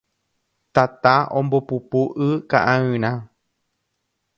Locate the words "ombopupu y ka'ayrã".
1.37-3.13